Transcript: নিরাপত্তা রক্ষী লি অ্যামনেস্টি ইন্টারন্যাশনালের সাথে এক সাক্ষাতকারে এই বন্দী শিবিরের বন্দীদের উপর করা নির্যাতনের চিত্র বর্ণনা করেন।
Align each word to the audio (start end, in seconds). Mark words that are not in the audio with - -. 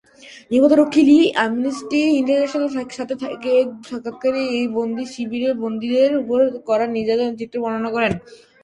নিরাপত্তা 0.51 0.77
রক্ষী 0.77 1.01
লি 1.09 1.17
অ্যামনেস্টি 1.31 2.01
ইন্টারন্যাশনালের 2.19 2.73
সাথে 2.97 3.13
এক 3.55 3.69
সাক্ষাতকারে 3.81 4.41
এই 4.57 4.65
বন্দী 4.77 5.03
শিবিরের 5.13 5.53
বন্দীদের 5.63 6.11
উপর 6.21 6.39
করা 6.69 6.85
নির্যাতনের 6.95 7.39
চিত্র 7.41 7.55
বর্ণনা 7.63 7.89
করেন। 7.95 8.13